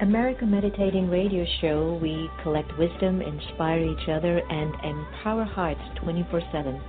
[0.00, 6.80] America Meditating Radio Show, we collect wisdom, inspire each other, and empower hearts 24 7.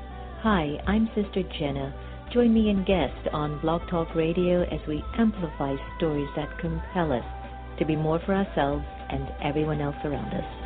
[0.44, 1.94] Hi, I'm Sister Jenna.
[2.34, 7.26] Join me and guest on Blog Talk Radio as we amplify stories that compel us
[7.80, 10.61] to be more for ourselves and everyone else around us.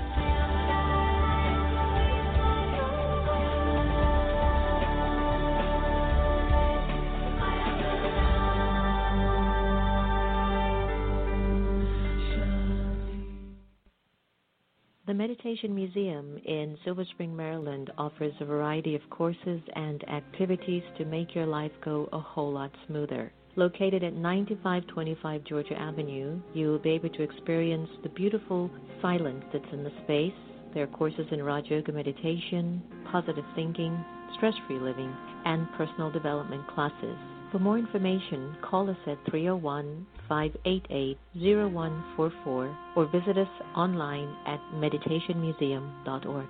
[15.08, 21.06] The Meditation Museum in Silver Spring, Maryland offers a variety of courses and activities to
[21.06, 23.32] make your life go a whole lot smoother.
[23.56, 29.72] Located at 9525 Georgia Avenue, you will be able to experience the beautiful silence that's
[29.74, 30.34] in the space.
[30.74, 32.82] There are courses in Raja Yoga meditation,
[33.12, 34.04] positive thinking,
[34.36, 37.35] stress free living, and personal development classes.
[37.52, 46.46] For more information, call us at 301 588 0144 or visit us online at meditationmuseum.org.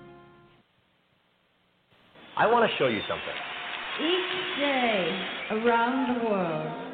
[2.38, 3.36] I want to show you something.
[4.02, 6.86] Each day around the world,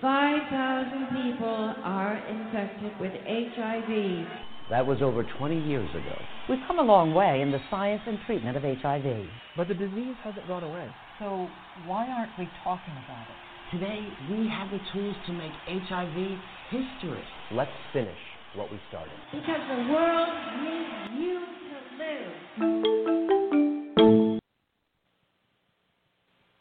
[0.00, 4.26] 5,000 people are infected with HIV.
[4.70, 6.16] That was over 20 years ago.
[6.48, 9.26] We've come a long way in the science and treatment of HIV.
[9.56, 10.88] But the disease hasn't gone away.
[11.18, 11.46] So,
[11.86, 13.76] why aren't we talking about it?
[13.76, 16.38] Today, we have the tools to make HIV
[16.70, 17.22] history.
[17.52, 18.18] Let's finish
[18.54, 19.14] what we started.
[19.32, 20.28] Because the world
[20.62, 22.71] needs you to live.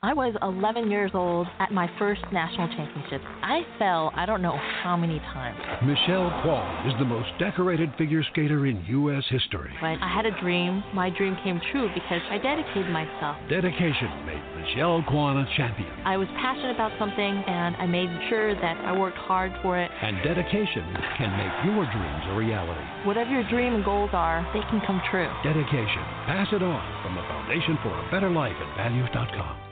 [0.04, 3.22] I was 11 years old at my first national championship.
[3.46, 5.62] I fell I don't know how many times.
[5.86, 9.22] Michelle Kwan is the most decorated figure skater in U.S.
[9.30, 9.70] history.
[9.78, 10.82] But I had a dream.
[10.98, 13.38] My dream came true because I dedicated myself.
[13.46, 15.94] Dedication made Michelle Kwan a champion.
[16.02, 19.92] I was passionate about something and I made sure that I worked hard for it.
[20.02, 20.82] And dedication
[21.22, 23.06] can make your dreams a reality.
[23.06, 25.30] Whatever your dream and goals are, they can come true.
[25.46, 26.02] Dedication.
[26.26, 29.71] Pass it on from the Foundation for a Better Life at values.com.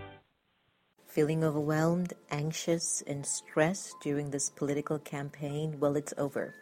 [1.10, 5.80] Feeling overwhelmed, anxious, and stressed during this political campaign?
[5.80, 6.54] Well, it's over.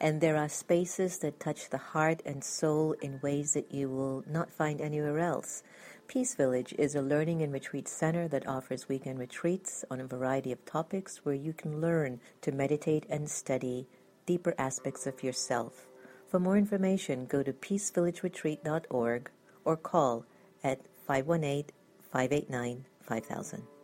[0.00, 4.24] And there are spaces that touch the heart and soul in ways that you will
[4.26, 5.62] not find anywhere else.
[6.08, 10.52] Peace Village is a learning and retreat center that offers weekend retreats on a variety
[10.52, 13.86] of topics where you can learn to meditate and study
[14.24, 15.86] deeper aspects of yourself.
[16.28, 19.30] For more information, go to peacevillageretreat.org
[19.66, 20.24] or call
[20.64, 21.66] at 518
[22.10, 23.81] 589 5000.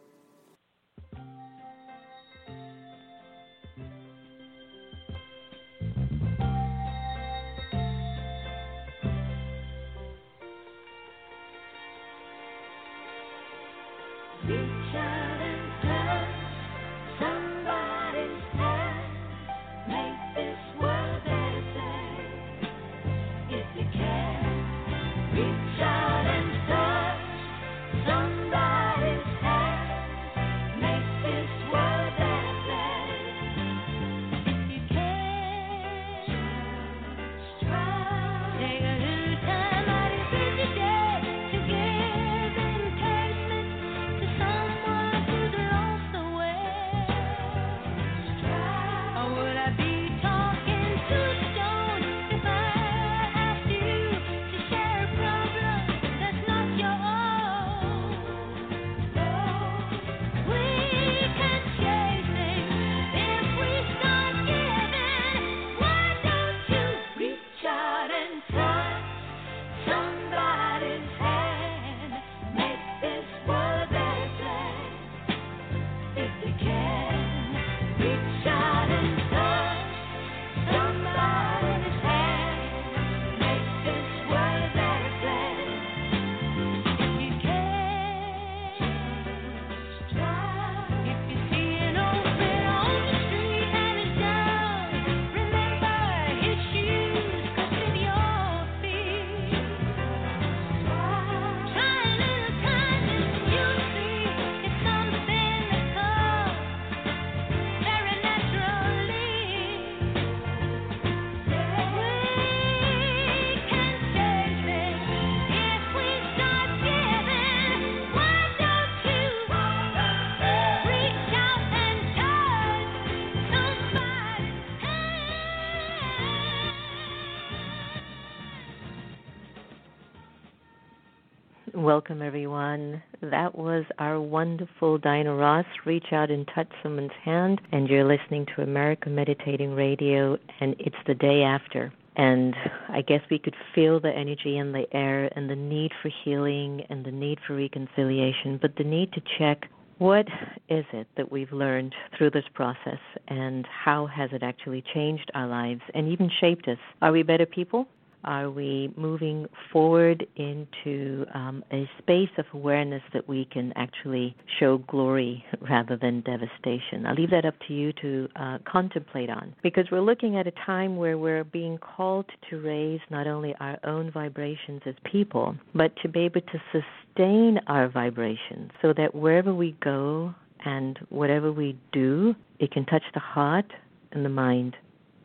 [131.79, 133.01] Welcome, everyone.
[133.23, 135.65] That was our wonderful Diana Ross.
[135.87, 140.97] Reach out and touch someone's hand, and you're listening to America Meditating Radio, and it's
[141.07, 141.93] the day after.
[142.17, 142.57] And
[142.89, 146.83] I guess we could feel the energy in the air and the need for healing
[146.91, 150.27] and the need for reconciliation, but the need to check what
[150.69, 152.99] is it that we've learned through this process
[153.29, 156.79] and how has it actually changed our lives and even shaped us?
[157.03, 157.87] Are we better people?
[158.25, 164.79] Are we moving forward into um, a space of awareness that we can actually show
[164.79, 167.07] glory rather than devastation?
[167.07, 170.53] I'll leave that up to you to uh, contemplate on because we're looking at a
[170.67, 175.93] time where we're being called to raise not only our own vibrations as people, but
[176.03, 176.83] to be able to
[177.17, 180.35] sustain our vibrations so that wherever we go
[180.65, 183.71] and whatever we do, it can touch the heart
[184.13, 184.77] and the mind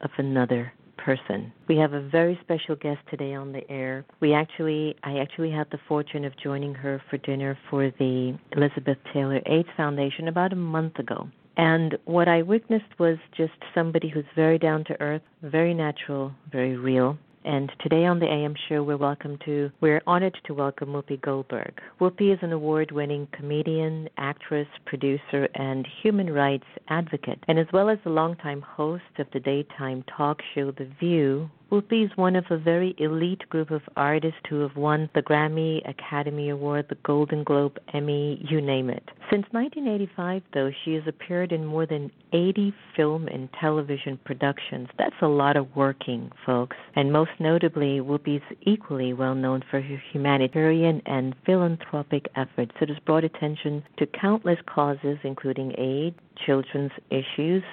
[0.01, 0.71] of another
[1.03, 1.51] person.
[1.67, 4.05] We have a very special guest today on the air.
[4.21, 8.97] We actually I actually had the fortune of joining her for dinner for the Elizabeth
[9.13, 11.27] Taylor AIDS Foundation about a month ago.
[11.55, 16.75] And what I witnessed was just somebody who's very down to earth, very natural, very
[16.75, 17.17] real.
[17.45, 21.73] And today on the AM show, we're welcome to we're honored to welcome Whoopi Goldberg.
[21.99, 27.97] Whoopi is an award-winning comedian, actress, producer, and human rights advocate, and as well as
[28.05, 31.49] the longtime host of the daytime talk show The View.
[31.73, 35.81] Whoopi is one of a very elite group of artists who have won the Grammy,
[35.89, 39.01] Academy Award, the Golden Globe, Emmy, you name it.
[39.31, 44.87] Since 1985, though, she has appeared in more than 80 film and television productions.
[44.99, 46.77] That's a lot of working, folks.
[46.95, 52.89] And most notably, Whoopi is equally well known for her humanitarian and philanthropic efforts that
[52.89, 56.13] has brought attention to countless causes, including aid,
[56.45, 57.63] children's issues,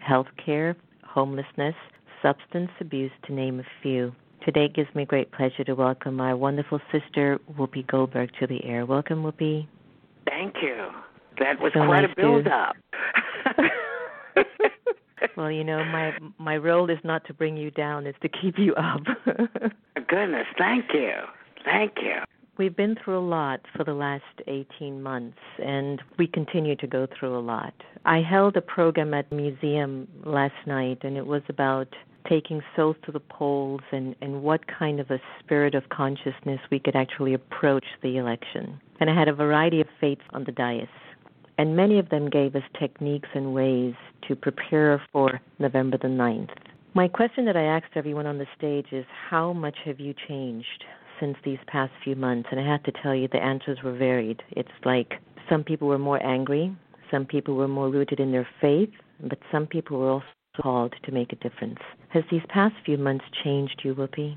[0.00, 1.76] health care, homelessness,
[2.24, 4.14] substance abuse, to name a few.
[4.44, 8.64] Today it gives me great pleasure to welcome my wonderful sister, Whoopi Goldberg, to the
[8.64, 8.86] air.
[8.86, 9.66] Welcome, Whoopi.
[10.26, 10.88] Thank you.
[11.38, 12.76] That was So quite nice a to- build up.
[15.36, 18.56] Well, you know, my my role is not to bring you down; it's to keep
[18.58, 19.00] you up.
[20.06, 21.12] Goodness, thank you.
[21.64, 22.18] Thank you.
[22.56, 27.08] We've been through a lot for the last 18 months, and we continue to go
[27.18, 27.74] through a lot.
[28.04, 31.88] I held a program at the museum last night, and it was about
[32.28, 36.78] taking souls to the polls and, and what kind of a spirit of consciousness we
[36.78, 38.80] could actually approach the election.
[39.00, 40.88] And I had a variety of faiths on the dais,
[41.58, 43.94] and many of them gave us techniques and ways
[44.28, 46.50] to prepare for November the 9th.
[46.94, 50.84] My question that I asked everyone on the stage is how much have you changed
[51.20, 52.48] since these past few months?
[52.50, 54.42] And I have to tell you, the answers were varied.
[54.52, 55.14] It's like
[55.48, 56.74] some people were more angry,
[57.10, 58.90] some people were more rooted in their faith,
[59.20, 60.26] but some people were also
[60.60, 61.80] called to make a difference.
[62.08, 64.36] Has these past few months changed you, Whoopi?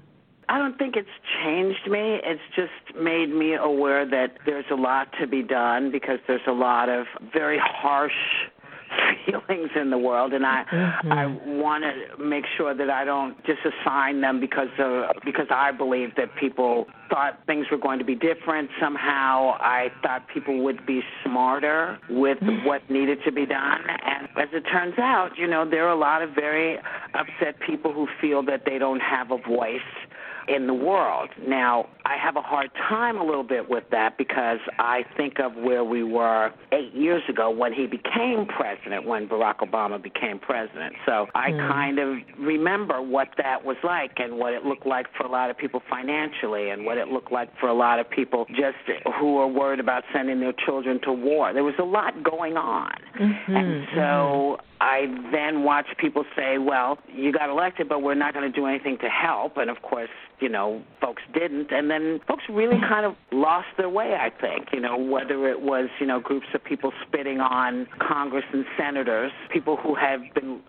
[0.50, 1.10] I don't think it's
[1.44, 2.22] changed me.
[2.24, 6.54] It's just made me aware that there's a lot to be done because there's a
[6.54, 8.14] lot of very harsh
[9.28, 11.12] feelings in the world and I Mhm.
[11.12, 15.72] I want to make sure that I don't just assign them because of because I
[15.72, 20.86] believe that people thought things were going to be different somehow I thought people would
[20.86, 25.66] be smarter with what needed to be done and as it turns out you know
[25.66, 26.80] there are a lot of very
[27.14, 29.82] upset people who feel that they don't have a voice
[30.48, 31.30] in the world.
[31.46, 35.56] Now, I have a hard time a little bit with that because I think of
[35.56, 40.96] where we were eight years ago when he became president, when Barack Obama became president.
[41.06, 41.68] So I Mm.
[41.68, 45.50] kind of remember what that was like and what it looked like for a lot
[45.50, 48.78] of people financially and what it looked like for a lot of people just
[49.20, 51.52] who were worried about sending their children to war.
[51.52, 52.94] There was a lot going on.
[53.20, 53.56] Mm-hmm.
[53.56, 58.50] And so I then watch people say, well, you got elected, but we're not going
[58.50, 59.58] to do anything to help.
[59.58, 60.10] And of course,
[60.40, 61.72] you know, folks didn't.
[61.72, 61.97] And then
[62.28, 66.06] folks really kind of lost their way, I think, you know, whether it was, you
[66.06, 70.62] know, groups of people spitting on Congress and senators, people who have been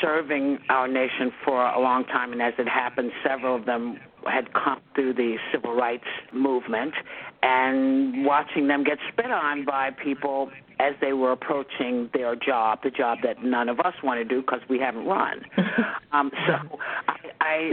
[0.00, 2.32] serving our nation for a long time.
[2.32, 6.94] And as it happened, several of them had come through the civil rights movement
[7.42, 12.90] and watching them get spit on by people as they were approaching their job, the
[12.90, 15.42] job that none of us want to do because we haven't run.
[16.12, 17.70] um, so I, I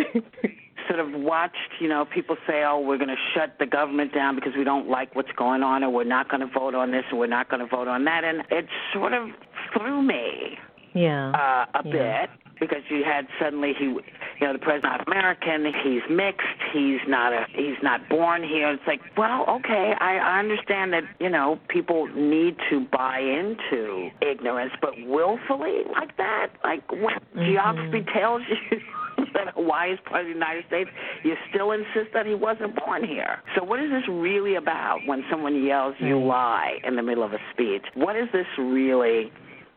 [0.87, 4.35] sort of watched, you know, people say, "Oh, we're going to shut the government down
[4.35, 7.03] because we don't like what's going on, or we're not going to vote on this,
[7.11, 9.29] or we're not going to vote on that," and it sort of
[9.73, 10.57] threw me
[10.93, 11.31] Yeah.
[11.31, 12.21] uh, a Yeah.
[12.25, 12.29] bit
[12.59, 14.01] because you had suddenly he, you
[14.41, 15.65] know, the president's not American.
[15.83, 16.47] He's mixed.
[16.73, 17.45] He's not a.
[17.53, 18.69] He's not born here.
[18.71, 24.09] It's like, well, okay, I, I understand that you know people need to buy into
[24.21, 27.45] ignorance, but willfully like that, like when Mhm.
[27.45, 28.81] geography tells you.
[29.37, 30.89] that Hawaii is part of the United States,
[31.23, 33.41] you still insist that he wasn't born here.
[33.55, 37.33] So what is this really about when someone yells you lie in the middle of
[37.33, 37.83] a speech?
[37.93, 39.31] What is this really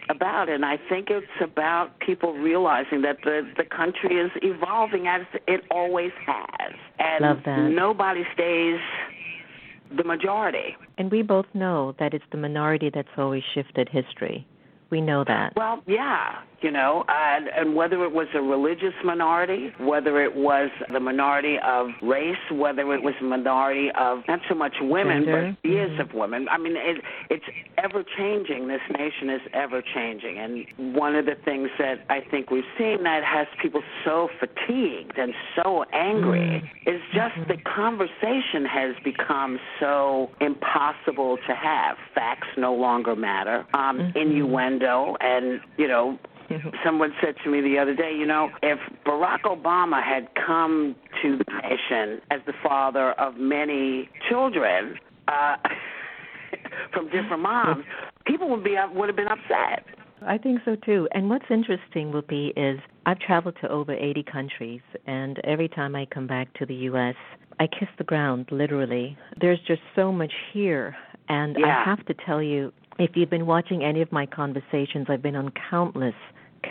[0.09, 5.23] about and I think it's about people realizing that the the country is evolving as
[5.47, 6.73] it always has.
[6.99, 7.71] And Love that.
[7.71, 8.81] nobody stays
[9.97, 10.77] the majority.
[10.99, 14.47] And we both know that it's the minority that's always shifted history.
[14.91, 15.55] We know that.
[15.57, 20.71] Well, yeah, you know, and, and whether it was a religious minority, whether it was
[20.91, 25.57] the minority of race, whether it was a minority of not so much women, Gender.
[25.63, 26.01] but years mm-hmm.
[26.01, 26.49] of women.
[26.51, 27.45] I mean, it, it's
[27.79, 28.69] ever changing.
[28.69, 33.05] This nation is ever changing, and one of the things that I think we've seen
[33.05, 36.91] that has people so fatigued and so angry mm-hmm.
[36.91, 37.51] is just mm-hmm.
[37.51, 41.97] the conversation has become so impossible to have.
[42.15, 43.65] Facts no longer matter.
[43.73, 46.19] Um, Innuendo and you know
[46.85, 51.39] Someone said to me the other day, you know, if Barack Obama had come to
[51.39, 54.97] the nation as the father of many children
[55.29, 55.57] uh,
[56.93, 57.85] from different moms,
[58.27, 59.85] people would be would have been upset.
[60.27, 61.09] I think so too.
[61.13, 65.95] And what's interesting will be is I've traveled to over 80 countries, and every time
[65.95, 67.15] I come back to the U.S.,
[67.59, 69.17] I kiss the ground, literally.
[69.41, 70.97] There's just so much here.
[71.29, 71.69] And Yeah.
[71.69, 75.37] I have to tell you, if you've been watching any of my conversations, I've been
[75.37, 76.15] on countless,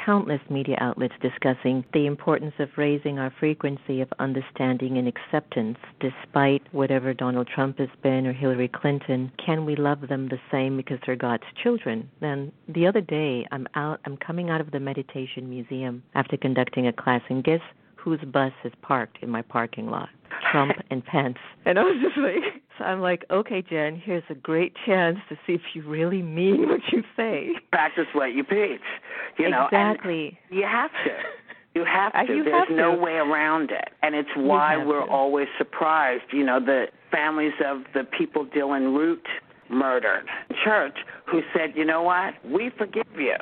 [0.05, 6.61] countless media outlets discussing the importance of raising our frequency of understanding and acceptance despite
[6.71, 9.31] whatever Donald Trump has been or Hillary Clinton.
[9.43, 12.09] Can we love them the same because they're God's children?
[12.21, 16.87] Then the other day, I'm out, I'm coming out of the meditation museum after conducting
[16.87, 17.61] a class, and guess
[17.99, 20.09] whose bus is parked in my parking lot?
[20.51, 21.37] Trump and Pence.
[21.65, 25.35] And I was just like, so I'm like, okay, Jen, here's a great chance to
[25.45, 27.49] see if you really mean what you say.
[27.71, 28.79] Practice what you preach.
[29.37, 30.37] You know, exactly.
[30.49, 31.11] you have to.
[31.75, 32.35] You have Uh, to.
[32.35, 33.01] you There's have no to.
[33.01, 33.89] way around it.
[34.01, 35.11] And it's why we're to.
[35.11, 36.23] always surprised.
[36.31, 39.19] You know, the families of the people Dylann Roof
[39.69, 40.25] murdered
[40.63, 42.33] church who said, you know what?
[42.43, 43.35] We forgive you.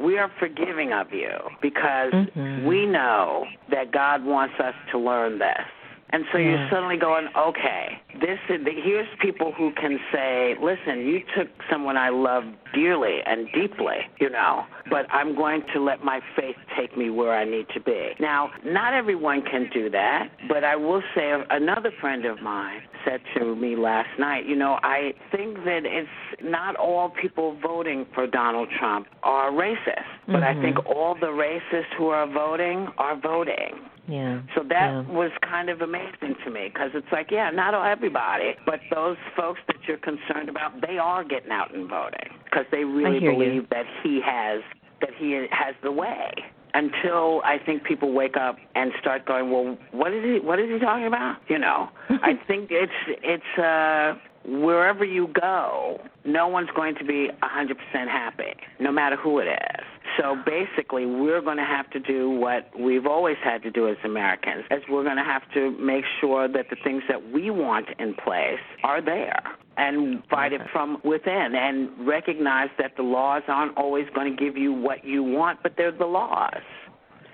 [0.00, 2.64] We are forgiving of you because Mhm.
[2.64, 5.66] we know that God wants us to learn this.
[6.12, 11.06] And so you're suddenly going, okay, this is, the, here's people who can say, listen,
[11.06, 12.42] you took someone I love
[12.74, 17.32] dearly and deeply, you know, but I'm going to let my faith take me where
[17.32, 18.14] I need to be.
[18.18, 23.20] Now, not everyone can do that, but I will say another friend of mine said
[23.36, 28.26] to me last night, you know, I think that it's not all people voting for
[28.26, 30.62] Donald Trump are racist, but I Mhm.
[30.62, 33.78] think all the racists who are voting are voting.
[34.08, 34.40] Yeah.
[34.54, 35.00] So that yeah.
[35.02, 39.16] was kind of amazing to me because it's like, yeah, not all everybody, but those
[39.36, 43.30] folks that you're concerned about, they are getting out and voting because they really hear
[43.32, 43.38] you.
[43.38, 44.62] believe that he has
[45.00, 46.30] that he has the way.
[46.74, 50.38] Until I think people wake up and start going, well, what is he?
[50.38, 51.36] What is he talking about?
[51.48, 57.28] You know, I think it's it's uh, wherever you go, no one's going to be
[57.28, 57.74] a 100%
[58.08, 59.84] happy, no matter who it is.
[60.18, 63.96] So basically, we're going to have to do what we've always had to do as
[64.04, 67.86] Americans, is we're going to have to make sure that the things that we want
[67.98, 69.42] in place are there
[69.80, 74.56] and fight it from within and recognize that the laws aren't always going to give
[74.56, 76.60] you what you want, but they're the laws.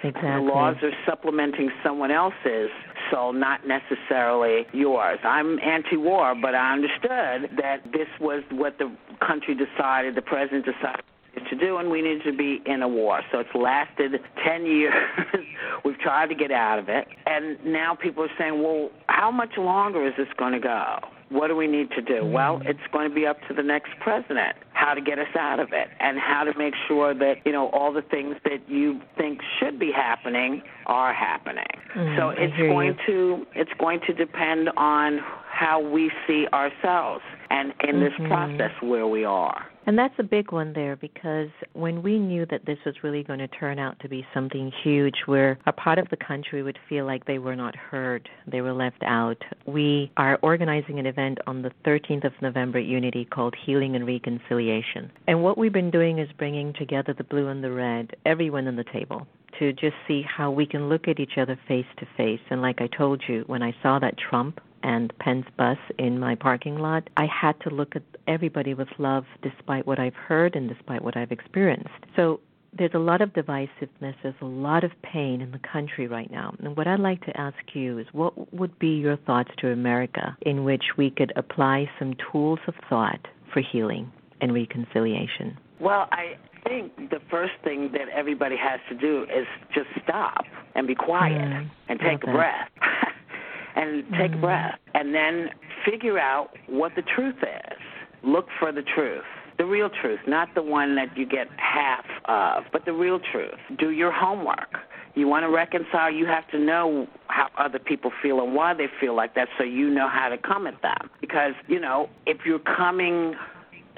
[0.04, 0.30] Exactly.
[0.30, 2.70] The laws are supplementing someone else's
[3.10, 5.18] so not necessarily yours.
[5.24, 8.94] I'm anti-war, but I understood that this was what the
[9.26, 11.02] country decided, the president decided
[11.50, 13.22] to do, and we needed to be in a war.
[13.32, 14.94] So it's lasted 10 years.
[15.84, 19.56] We've tried to get out of it, and now people are saying, well, how much
[19.56, 20.98] longer is this going to go?
[21.28, 22.24] What do we need to do?
[22.24, 25.58] Well, it's going to be up to the next president how to get us out
[25.58, 29.00] of it and how to make sure that, you know, all the things that you
[29.16, 31.64] think should be happening are happening.
[31.96, 33.44] Mm, so it's going you.
[33.44, 38.28] to it's going to depend on how we see ourselves and in this Mhm.
[38.28, 39.66] process where we are.
[39.86, 43.38] And that's a big one there because when we knew that this was really going
[43.38, 47.06] to turn out to be something huge where a part of the country would feel
[47.06, 51.62] like they were not heard, they were left out, we are organizing an event on
[51.62, 55.10] the 13th of November at Unity called Healing and Reconciliation.
[55.28, 58.74] And what we've been doing is bringing together the blue and the red, everyone on
[58.74, 59.26] the table.
[59.60, 62.40] To just see how we can look at each other face to face.
[62.50, 66.36] And like I told you, when I saw that Trump and Pence bus in my
[66.36, 70.68] parking lot, I had to look at everybody with love despite what I've heard and
[70.68, 71.90] despite what I've experienced.
[72.14, 72.40] So
[72.78, 76.54] there's a lot of divisiveness, there's a lot of pain in the country right now.
[76.60, 80.36] And what I'd like to ask you is what would be your thoughts to America
[80.42, 85.58] in which we could apply some tools of thought for healing and reconciliation?
[85.80, 90.44] Well, I think the first thing that everybody has to do is just stop
[90.76, 92.68] and be quiet Mm, and take a breath.
[93.76, 94.40] and take a Mhm.
[94.40, 94.78] breath.
[94.94, 95.50] And then
[95.84, 97.78] figure out what the truth is.
[98.22, 99.24] Look for the truth.
[99.58, 103.58] The real truth, not the one that you get half of, but the real truth.
[103.78, 104.80] Do your homework.
[105.14, 108.88] You want to reconcile, you have to know how other people feel and why they
[109.00, 111.08] feel like that so you know how to come at them.
[111.22, 113.34] Because, you know, if you're coming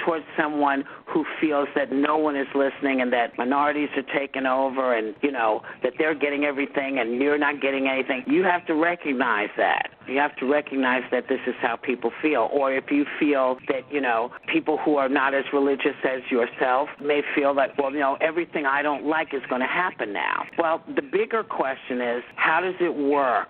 [0.04, 4.94] towards someone who feels that no one is listening and that minorities are taking over
[4.94, 8.22] and you know that they're getting everything and you're not getting anything.
[8.26, 9.90] You have to recognize that.
[10.06, 12.48] You have to recognize that this is how people feel.
[12.52, 16.88] Or if you feel that you know people who are not as religious as yourself
[17.02, 20.44] may feel that well you know everything i don't like is going to happen now.
[20.58, 23.48] Well the bigger question is how does it work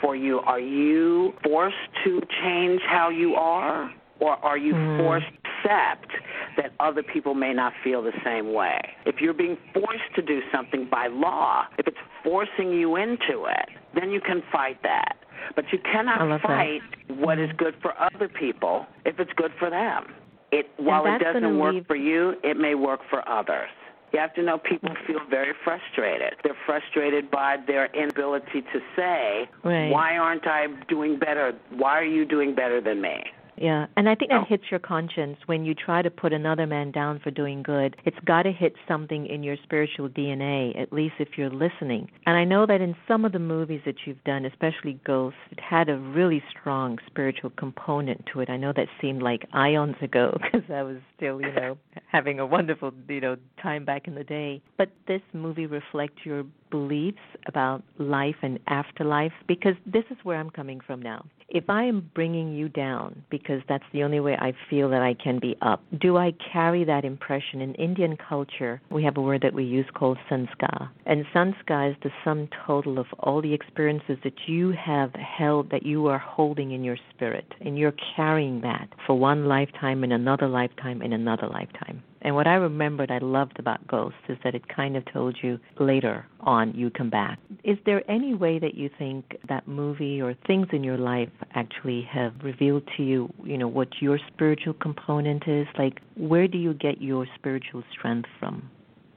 [0.00, 0.38] for you?
[0.40, 3.92] Are you forced to change how you are?
[4.18, 4.98] Or are you Mm.
[4.98, 6.12] forced accept
[6.56, 8.80] that other people may not feel the same way?
[9.06, 13.68] If you're being forced to do something by law, if it's forcing you into it,
[13.94, 15.16] then you can fight that.
[15.56, 16.48] But you cannot love that.
[16.48, 16.82] fight
[17.18, 20.14] what is good for other people if it's good for them.
[20.52, 23.70] It while it doesn't work leave- for you, it may work for others.
[24.12, 26.34] You have to know people feel very frustrated.
[26.42, 29.90] They're frustrated by their inability to say, Right.
[29.90, 31.54] "Why aren't I doing better?
[31.70, 33.22] Why are you doing better than me?"
[33.60, 34.44] Yeah, and I think that Oh.
[34.44, 37.94] hits your conscience when you try to put another man down for doing good.
[38.06, 42.10] It's got to hit something in your spiritual DNA, at least if you're listening.
[42.26, 45.60] And I know that in some of the movies that you've done, especially Ghosts, it
[45.60, 48.48] had a really strong spiritual component to it.
[48.48, 51.76] I know that seemed like ions ago because I was still, you know,
[52.10, 54.62] having a wonderful, you know, time back in the day.
[54.78, 60.50] But this movie reflects your beliefs about life and afterlife because this is where I'm
[60.50, 61.24] coming from now.
[61.48, 65.14] If I am bringing you down because that's the only way I feel that I
[65.14, 67.60] can be up, do I carry that impression?
[67.60, 70.90] In Indian culture, we have a word that we use called sanskar.
[71.06, 75.84] And sanskar is the sum total of all the experiences that you have held, that
[75.84, 77.52] you are holding in your spirit.
[77.60, 82.04] And you're carrying that for one lifetime, in another lifetime, in another lifetime.
[82.22, 85.58] And what I remembered I loved about Ghost is that it kind of told you
[85.78, 87.38] later on you come back.
[87.64, 92.06] Is there any way that you think that movie or things in your life actually
[92.10, 95.66] have revealed to you, you know, what your spiritual component is?
[95.78, 98.68] Like where do you get your spiritual strength from?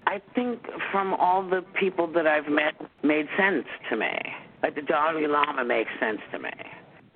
[0.08, 0.62] I think
[0.92, 4.12] from all the people that I've met made sense to me.
[4.62, 6.52] Like the Dalai Lama makes sense to me.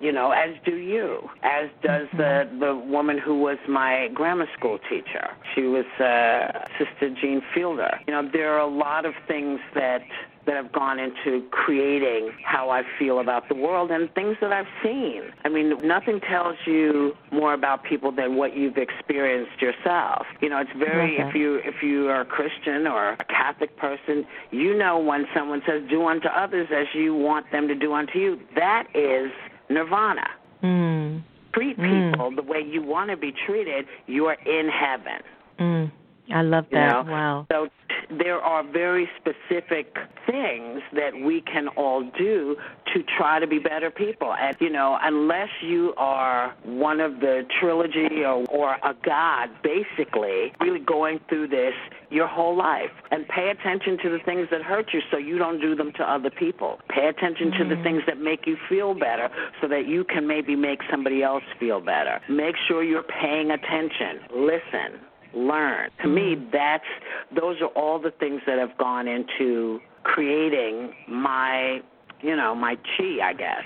[0.00, 1.28] You know, as do you.
[1.42, 5.30] As does the the woman who was my grammar school teacher.
[5.54, 7.98] She was uh, Sister Jean Fielder.
[8.06, 10.02] You know, there are a lot of things that
[10.46, 14.68] that have gone into creating how I feel about the world and things that I've
[14.82, 15.24] seen.
[15.44, 20.26] I mean, nothing tells you more about people than what you've experienced yourself.
[20.40, 23.76] You know, it's very Love if you if you are a Christian or a Catholic
[23.76, 27.92] person, you know when someone says do unto others as you want them to do
[27.92, 29.30] unto you, that is
[29.68, 30.26] nirvana.
[30.62, 31.22] Mm.
[31.52, 32.12] Treat Mm.
[32.12, 35.22] people the way you want to be treated, you are in heaven.
[35.58, 35.90] Mm.
[36.32, 37.06] I love You that.
[37.06, 37.12] know?
[37.12, 37.46] Wow.
[37.50, 37.68] So
[38.10, 42.56] there are very specific things that we can all do
[42.94, 44.34] to try to be better people.
[44.34, 50.52] And you know, unless you are one of the trilogy or, or a god, basically,
[50.60, 51.74] really going through this
[52.10, 55.60] your whole life, and pay attention to the things that hurt you, so you don't
[55.60, 56.78] do them to other people.
[56.88, 57.82] Pay attention to the mm-hmm.
[57.82, 59.28] things that make you feel better,
[59.60, 62.20] so that you can maybe make somebody else feel better.
[62.30, 64.20] Make sure you're paying attention.
[64.34, 65.00] Listen
[65.34, 65.90] learn.
[66.02, 66.50] To me, mm-hmm.
[66.52, 66.84] that's
[67.34, 71.80] those are all the things that have gone into creating my,
[72.20, 73.64] you know, my chi, I guess.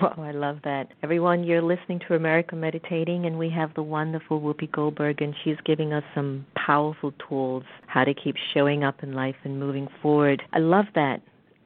[0.00, 0.88] Well, I love that.
[1.02, 5.58] Everyone, you're listening to America Meditating, and we have the wonderful Whoopi Goldberg, and she's
[5.66, 10.42] giving us some powerful tools how to keep showing up in life and moving forward.
[10.54, 11.20] I love that.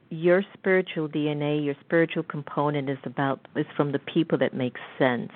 [0.09, 5.31] Your spiritual DNA, your spiritual component is about is from the people that make sense.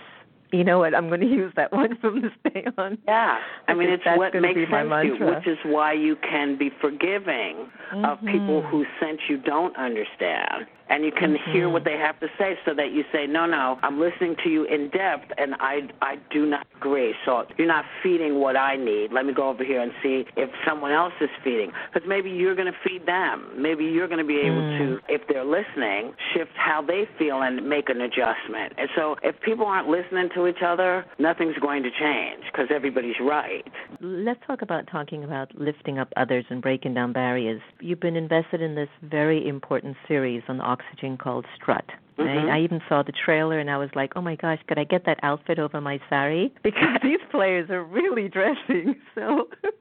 [0.51, 0.93] You know what?
[0.93, 2.97] I'm going to use that one from this day on.
[3.07, 3.37] Yeah,
[3.67, 7.69] I mean it's what makes sense to you, which is why you can be forgiving
[8.05, 8.69] of people Mhm.
[8.69, 11.71] whose sense you don't understand, and you can hear Mhm.
[11.71, 14.65] what they have to say, so that you say, no, no, I'm listening to you
[14.65, 17.15] in depth, and I I do not agree.
[17.25, 19.11] So you're not feeding what I need.
[19.13, 22.55] Let me go over here and see if someone else is feeding, because maybe you're
[22.55, 23.49] going to feed them.
[23.55, 24.77] Maybe you're going to be able Mm.
[24.77, 28.73] to, if they're listening, shift how they feel and make an adjustment.
[28.77, 33.19] And so if people aren't listening to each other, nothing's going to change because everybody's
[33.19, 33.65] right.
[34.03, 37.61] Let's talk about talking about lifting up others and breaking down barriers.
[37.79, 41.85] You've been invested in this very important series on oxygen called Strut.
[42.17, 42.49] Mhm.
[42.49, 44.85] I, I even saw the trailer and I was like, oh my gosh, could I
[44.85, 46.51] get that outfit over my sari?
[46.63, 48.95] Because these players are really dressing.
[49.13, 49.49] So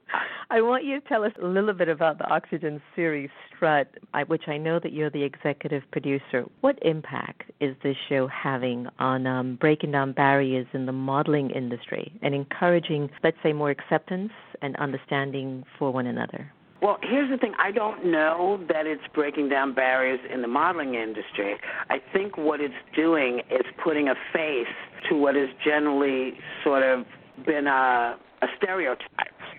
[0.50, 3.88] I want you to tell us a little bit about the Oxygen series Strut,
[4.26, 6.44] which I know that you're the executive producer.
[6.60, 12.12] What impact is this show having on um, breaking down barriers in the modeling industry
[12.22, 16.52] and encouraging, let's say, more acceptance and understanding for one another?
[16.82, 17.52] Well, here's the thing.
[17.58, 21.56] I don't know that it's breaking down barriers in the modeling industry.
[21.90, 24.66] I think what it's doing is putting a face
[25.10, 26.32] to what has generally
[26.64, 27.04] sort of
[27.44, 29.06] been a, a stereotype.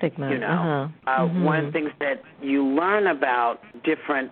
[0.01, 0.31] Stigma.
[0.31, 1.11] You know, uh-huh.
[1.11, 1.43] uh, Mhm.
[1.43, 4.31] one of the things that you learn about different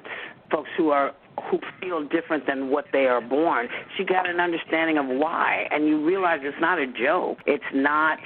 [0.51, 1.13] folks who are
[1.49, 5.87] who feel different than what they are born, She got an understanding of why, and
[5.87, 7.37] you realize it's not a joke.
[7.45, 8.19] It's not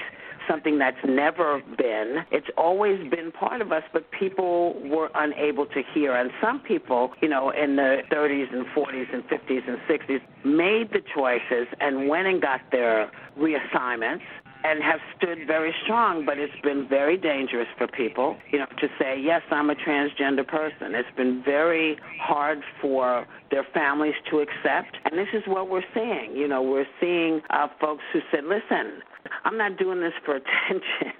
[0.48, 2.24] something that's never been.
[2.30, 6.14] It's always been part of us, but people were unable to hear.
[6.14, 10.90] And some people, you know, in the 30s and 40s and 50s and 60s, made
[10.92, 14.22] the choices and went and got their reassignments
[14.64, 18.88] and have stood very strong, but it's been very dangerous for people, you know, to
[18.98, 20.94] say, yes, I'm a transgender person.
[20.94, 24.96] It's been very hard for their families to accept.
[25.04, 26.34] And this is what we're seeing.
[26.34, 29.02] You know, we're seeing uh, folks who said, listen,
[29.44, 31.12] I'm not doing this for attention.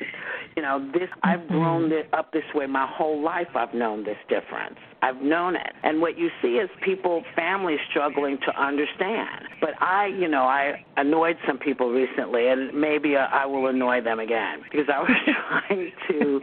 [0.56, 3.48] you know, this I've grown this, up this way my whole life.
[3.54, 4.76] I've known this difference.
[5.02, 5.72] I've known it.
[5.82, 9.48] And what you see is people, families struggling to understand.
[9.60, 14.00] But I, you know, I annoyed some people recently, and maybe uh, I will annoy
[14.00, 15.10] them again because I was
[15.68, 16.40] trying to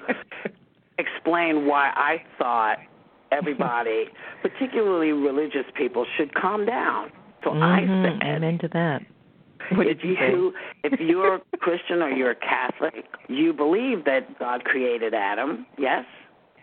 [0.98, 2.78] explain why I thought
[3.32, 4.06] everybody,
[4.42, 7.12] particularly religious people, should calm down.
[7.44, 8.20] So I Mhm.
[8.20, 9.02] said, Amen to that.
[9.76, 10.54] What if you you
[10.84, 15.66] if you're a Christian or you're a Catholic, you believe that God created Adam.
[15.78, 16.06] Yes,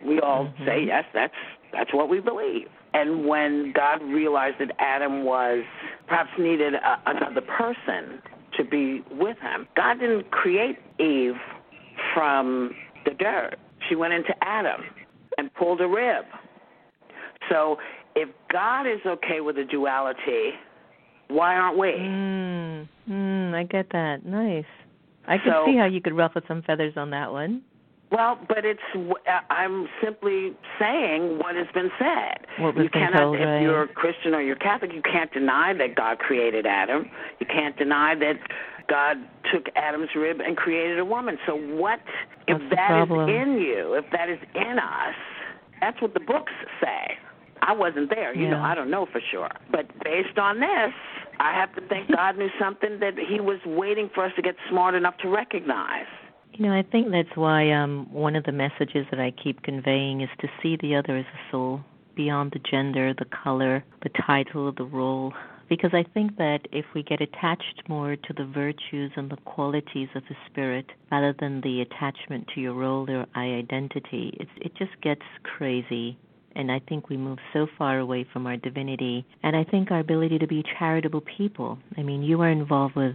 [0.05, 0.64] we all Mhm.
[0.66, 1.05] say yes.
[1.12, 1.35] That's
[1.73, 2.68] that's what we believe.
[2.94, 5.64] And when God realized that Adam was
[6.07, 8.23] perhaps needed a, another person
[8.57, 11.38] to be with him, God didn't create Eve
[12.14, 13.57] from the dirt.
[13.88, 14.85] She went into Adam
[15.37, 16.25] and pulled a rib.
[17.49, 17.79] So
[18.14, 20.53] if God is okay with the duality,
[21.29, 21.88] why aren't we?
[21.88, 24.25] Mm, mm, I get that.
[24.25, 24.64] Nice.
[25.27, 27.62] I can So- see how you could ruffle some feathers on that one.
[28.11, 28.81] Well, but it's
[29.51, 32.47] I'm simply saying what has been said.
[32.57, 33.61] What was you been cannot, told, if right.
[33.61, 37.11] you're a Christian or you're Catholic, you can't deny that God created Adam.
[37.38, 38.38] You can't deny that
[38.88, 39.19] God
[39.53, 41.38] took Adam's rib and created a woman.
[41.47, 42.01] So what
[42.47, 43.93] if What's the that is in you?
[43.93, 45.14] If that is in us,
[45.79, 47.19] that's what the books say.
[47.68, 48.61] I wasn't there, you know.
[48.61, 50.94] I don't know for sure, but based on this,
[51.38, 54.54] I have to think God knew something that He was waiting for us to get
[54.70, 56.07] smart enough to recognize.
[56.54, 60.22] You know, I think that's why um one of the messages that I keep conveying
[60.22, 61.83] is to see the other as a soul,
[62.16, 65.35] beyond the gender, the color, the title, the role.
[65.68, 70.09] Because I think that if we get attached more to the virtues and the qualities
[70.14, 74.98] of the spirit rather than the attachment to your role or identity, it's, it just
[75.02, 76.16] gets crazy.
[76.59, 80.01] And I think we move so far away from our divinity and I think our
[80.01, 81.79] ability to be charitable people.
[81.97, 83.14] I mean, you are involved with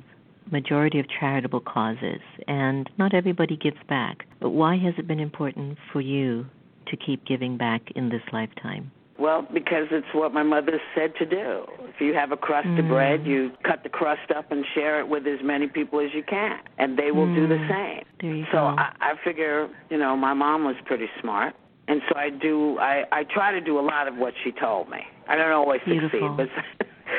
[0.51, 4.25] majority of charitable causes, and not everybody gives back.
[4.39, 6.45] But why has it been important for you
[6.87, 8.91] to keep giving back in this lifetime?
[9.19, 11.65] Well, because it's what my mother said to do.
[11.87, 12.89] If you have a crust of Mm.
[12.89, 16.23] bread, you cut the crust up and share it with as many people as you
[16.23, 17.67] can, and they will do the Mm.
[17.67, 18.03] same.
[18.19, 18.75] There you So go.
[18.77, 21.55] I, I figure, you know, my mom was pretty smart,
[21.87, 22.77] and so I do.
[22.79, 24.99] I I try to do a lot of what she told me.
[25.27, 26.35] I don't always Beautiful.
[26.37, 26.49] succeed,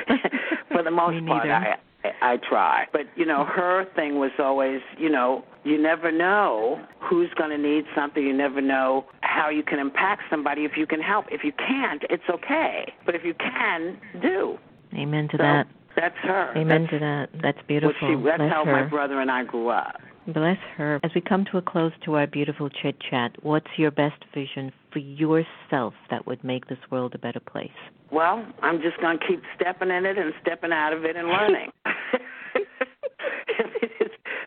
[0.09, 0.19] but
[0.73, 1.53] for the most part, neither.
[1.55, 1.77] I
[2.21, 2.87] I try.
[2.93, 7.59] But you know, her thing was always, you know, you never know who's going to
[7.59, 8.23] need something.
[8.23, 11.27] You never know how you can impact somebody if you can help.
[11.31, 12.93] If you can't, it's okay.
[13.07, 14.59] But if you can, do.
[14.95, 15.67] Amen to So that.
[15.97, 16.53] that's her.
[16.57, 17.29] Amen that's to that.
[17.43, 17.95] That's beautiful.
[18.01, 18.73] she, that's Bless how her.
[18.73, 19.97] my brother and I grew up.
[20.27, 21.01] Bless her.
[21.03, 24.73] As we come to a close to our beautiful chit chat, what's your best vision
[24.93, 27.71] for yourself that would make this world a better place?
[28.11, 31.29] Well, I'm just going to keep stepping in it and stepping out of it and
[31.29, 31.71] learning.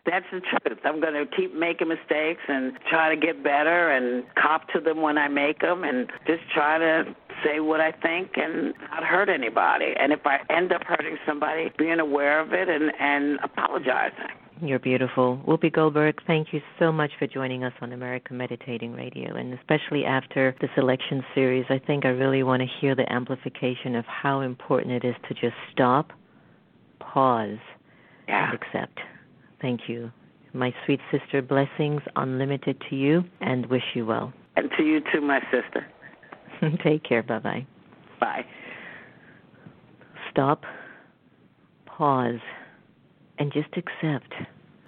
[0.06, 0.78] That's the truth.
[0.84, 5.02] I'm going to keep making mistakes and try to get better and cop to them
[5.02, 7.14] when I make them and just try to
[7.44, 9.92] say what I think and not hurt anybody.
[9.98, 14.32] And if I end up hurting somebody, being aware of it and, and apologizing.
[14.60, 15.40] You're beautiful.
[15.46, 19.36] Whoopi Goldberg, thank you so much for joining us on America Meditating Radio.
[19.36, 23.94] And especially after this election series, I think I really want to hear the amplification
[23.94, 26.10] of how important it is to just stop,
[26.98, 27.58] pause,
[28.26, 28.50] Yeah.
[28.50, 28.98] and accept.
[29.60, 30.10] Thank you.
[30.54, 34.32] My sweet sister, blessings unlimited to you and wish you well.
[34.56, 35.86] And to you too, my sister.
[36.82, 37.22] Take care.
[37.22, 37.66] Bye bye.
[38.18, 38.44] Bye.
[40.30, 40.64] Stop,
[41.86, 42.40] pause
[43.38, 44.32] and just accept.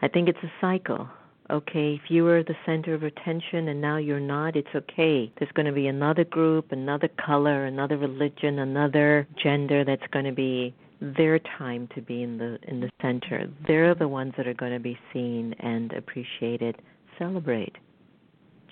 [0.03, 1.09] I think it's a cycle.
[1.51, 5.33] Okay, if you were the center of attention and now you're not, it's okay.
[5.39, 10.33] There's going to be another group, another color, another religion, another gender that's going to
[10.33, 13.51] be their time to be in the in the center.
[13.67, 16.81] They're the ones that are going to be seen and appreciated.
[17.19, 17.75] Celebrate.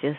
[0.01, 0.19] Just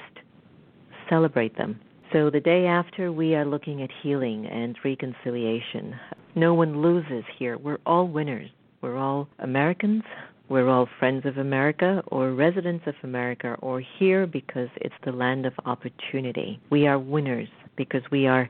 [1.09, 1.79] celebrate them.
[2.11, 5.95] So the day after we are looking at healing and reconciliation.
[6.35, 7.57] No one loses here.
[7.57, 8.49] We're all winners.
[8.81, 10.03] We're all Americans.
[10.47, 15.45] We're all friends of America or residents of America or here because it's the land
[15.45, 16.59] of opportunity.
[16.71, 18.49] We are winners because we are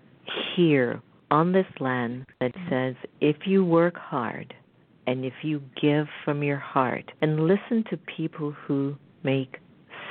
[0.55, 2.69] here on this land that mm-hmm.
[2.69, 4.53] says if you work hard
[5.07, 9.57] and if you give from your heart and listen to people who make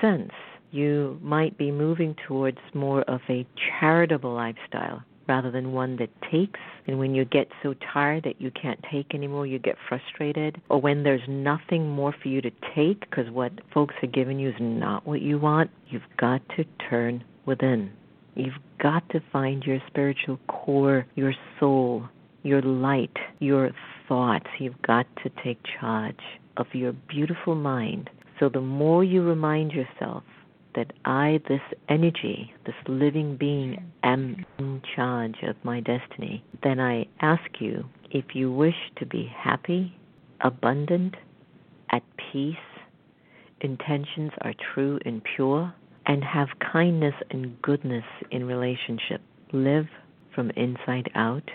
[0.00, 0.32] sense,
[0.70, 3.46] you might be moving towards more of a
[3.80, 6.60] charitable lifestyle rather than one that takes.
[6.86, 10.60] And when you get so tired that you can't take anymore, you get frustrated.
[10.68, 14.48] Or when there's nothing more for you to take because what folks are giving you
[14.48, 17.92] is not what you want, you've got to turn within.
[18.34, 22.08] You've got to find your spiritual core, your soul,
[22.42, 23.70] your light, your
[24.08, 24.46] thoughts.
[24.58, 26.20] You've got to take charge
[26.56, 28.10] of your beautiful mind.
[28.38, 30.22] So the more you remind yourself
[30.78, 37.06] that I, this energy, this living being, am in charge of my destiny, then I
[37.20, 39.92] ask you if you wish to be happy,
[40.40, 41.16] abundant,
[41.90, 42.54] at peace,
[43.60, 45.74] intentions are true and pure,
[46.06, 49.20] and have kindness and goodness in relationship.
[49.52, 49.88] Live
[50.32, 51.50] from inside out.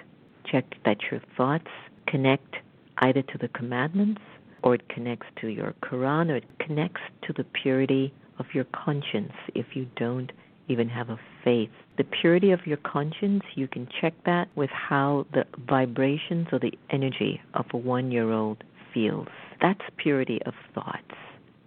[0.51, 1.71] Check that your thoughts
[2.07, 2.57] connect
[2.97, 4.21] either to the commandments
[4.63, 9.33] or it connects to your Quran or it connects to the purity of your conscience
[9.55, 10.31] if you don't
[10.67, 11.69] even have a faith.
[11.97, 16.73] The purity of your conscience, you can check that with how the vibrations or the
[16.89, 19.27] energy of a one year old feels.
[19.61, 21.15] That's purity of thoughts.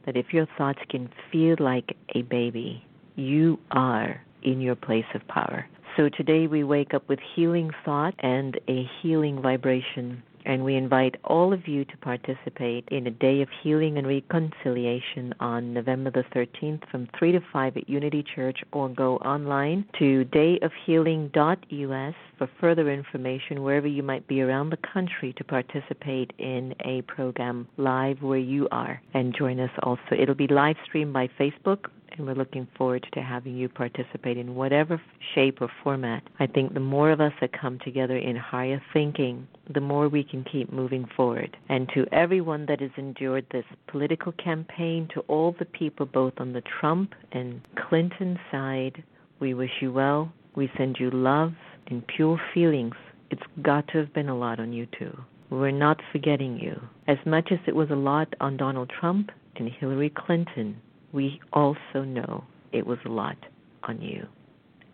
[0.07, 2.85] That if your thoughts can feel like a baby,
[3.17, 5.67] you are in your place of power.
[5.97, 11.17] So today we wake up with healing thought and a healing vibration and we invite
[11.25, 16.25] all of you to participate in a day of healing and reconciliation on November the
[16.35, 22.91] 13th from 3 to 5 at Unity Church or go online to dayofhealing.us for further
[22.91, 28.39] information wherever you might be around the country to participate in a program live where
[28.39, 30.01] you are and join us also.
[30.17, 34.55] It'll be live streamed by Facebook and we're looking forward to having you participate in
[34.55, 35.01] whatever
[35.35, 36.23] shape or format.
[36.39, 40.25] I think the more of us that come together in higher thinking, the more we
[40.25, 41.57] can keep moving forward.
[41.69, 46.53] And to everyone that has endured this political campaign, to all the people both on
[46.53, 49.03] the Trump and Clinton side,
[49.41, 50.33] we wish you well.
[50.55, 51.53] We send you love
[51.89, 52.95] and pure feelings.
[53.31, 55.17] It's got to have been a lot on you too.
[55.51, 56.81] We're not forgetting you.
[57.07, 60.81] As much as it was a lot on Donald Trump and Hillary Clinton,
[61.13, 63.37] we also know it was a lot
[63.85, 64.27] on you.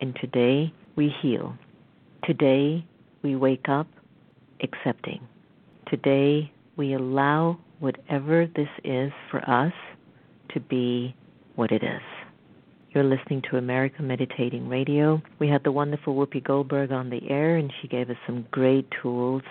[0.01, 1.55] And today we heal.
[2.23, 2.85] Today
[3.21, 3.87] we wake up
[4.61, 5.21] accepting.
[5.89, 9.73] Today we allow whatever this is for us
[10.53, 11.15] to be
[11.55, 12.01] what it is.
[12.91, 15.21] You're listening to America Meditating Radio.
[15.39, 18.87] We had the wonderful Whoopi Goldberg on the air, and she gave us some great
[19.01, 19.41] tools.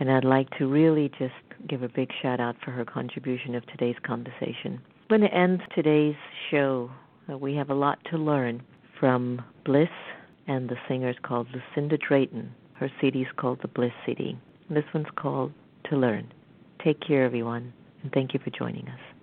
[0.00, 1.34] And I'd like to really just
[1.68, 4.80] give a big shout out for her contribution of today's conversation.
[5.08, 6.16] I'm going to end today's
[6.50, 6.90] show.
[7.32, 8.60] Uh, we have a lot to learn
[8.98, 9.88] from Bliss,
[10.48, 12.52] and the singer is called Lucinda Drayton.
[12.74, 14.36] Her CD is called the Bliss CD.
[14.68, 15.52] This one's called
[15.90, 16.32] To Learn.
[16.82, 19.15] Take care, everyone, and thank you for joining us.